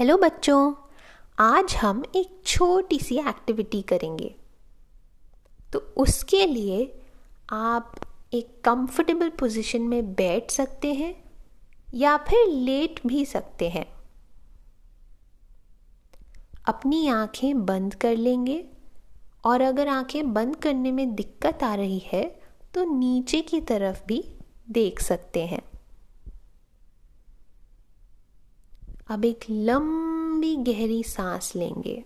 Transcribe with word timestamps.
Hello 0.00 0.16
बच्चों। 0.16 0.74
आज 1.38 1.74
हम 1.74 2.02
एक 2.16 2.40
छोटी 2.46 2.98
सी 2.98 3.16
एक्टिविटी 3.18 3.82
करेंगे। 3.82 4.34
तो 5.72 5.78
उसके 5.78 6.46
लिए 6.46 7.00
आप 7.50 7.92
एक 8.32 8.60
कंफर्टेबल 8.64 9.28
पोजीशन 9.28 9.82
में 9.82 10.12
बैठ 10.14 10.50
सकते 10.50 10.94
हैं 10.94 11.24
या 11.94 12.16
फिर 12.16 12.48
लेट 12.48 13.00
भी 13.06 13.24
सकते 13.24 13.68
हैं। 13.68 13.86
अपनी 16.68 17.08
आँखें 17.08 17.66
बंद 17.66 17.94
कर 17.94 18.16
लेंगे 18.16 18.64
और 19.44 19.60
अगर 19.60 19.88
आँखें 19.88 20.32
बंद 20.32 20.56
करने 20.56 20.92
में 20.92 21.14
दिक्कत 21.14 21.62
आ 21.62 21.74
रही 21.74 22.02
है 22.06 22.40
तो 22.74 22.84
नीचे 22.98 23.40
की 23.40 23.60
तरफ़ 23.60 24.02
भी 24.06 24.24
देख 24.70 25.00
सकते 25.00 25.46
हैं। 25.46 25.69
अब 29.10 29.24
एक 29.24 29.44
लंबी 29.50 30.54
गहरी 30.56 31.02
सांस 31.02 31.52
लेंगे। 31.56 32.02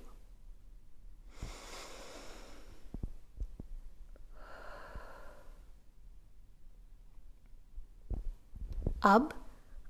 अब 9.05 9.33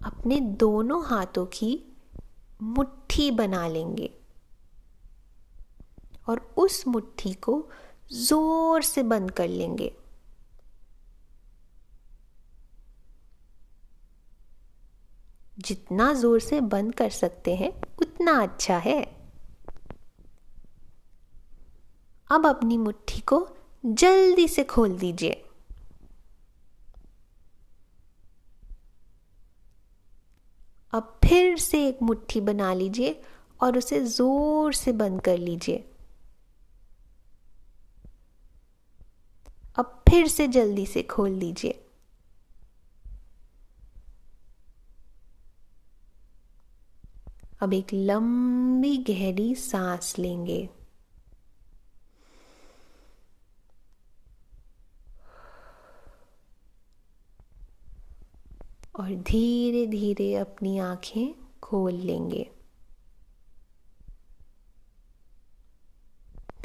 अपने 0.05 0.41
दोनों 0.61 1.05
हाथों 1.07 1.45
की 1.47 1.73
मुट्ठी 2.63 3.31
बना 3.31 3.67
लेंगे 3.69 4.11
और 6.29 6.41
उस 6.57 6.87
मुट्ठी 6.89 7.33
को 7.35 7.63
ज़ोर 8.13 8.83
से 8.83 9.03
बंद 9.03 9.31
कर 9.31 9.49
लेंगे। 9.49 9.93
जितना 15.65 16.13
ज़ोर 16.15 16.41
से 16.41 16.61
बंद 16.61 16.95
कर 16.95 17.11
सकते 17.11 17.55
हैं, 17.57 17.73
उतना 18.03 18.41
अच्छा 18.43 18.77
है। 18.79 19.01
अब 22.31 22.47
अपनी 22.47 22.77
मुट्ठी 22.79 23.21
को 23.21 23.47
जल्दी 23.85 24.47
से 24.49 24.65
खोल 24.65 24.97
दीजिए। 24.99 25.41
अब 30.93 31.19
फिर 31.25 31.57
से 31.59 31.87
एक 31.89 32.03
मुट्ठी 32.03 32.41
बना 32.41 32.73
लीजिए 32.75 33.21
और 33.61 33.79
उसे 33.79 34.01
ज़ोर 34.01 34.73
से 34.73 34.93
बंद 34.93 35.21
कर 35.21 35.39
लीजिए। 35.39 35.85
अब 39.79 40.03
फिर 40.09 40.29
से 40.29 40.47
जल्दी 40.49 40.87
से 40.87 41.03
खोल 41.03 41.39
दीजिए। 41.39 41.84
अब 47.65 47.73
एक 47.73 47.93
लंबी 47.95 48.97
गहरी 48.97 49.55
सांस 49.55 50.15
लेंगे। 50.19 50.69
और 59.01 59.15
धीरे 59.15 59.87
धीरे 59.87 60.35
अपनी 60.35 60.79
आँखें 60.79 61.35
खोल 61.63 61.95
लेंगे। 61.95 62.51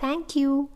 थैंक 0.04 0.38
यू 0.38 0.70